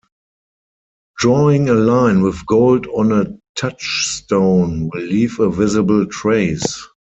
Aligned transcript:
Drawing 1.19 1.69
a 1.69 1.75
line 1.75 2.23
with 2.23 2.43
gold 2.47 2.87
on 2.87 3.11
a 3.11 3.27
touchstone 3.55 4.89
will 4.91 4.99
leave 5.03 5.39
a 5.39 5.47
visible 5.47 6.07
trace. 6.07 6.87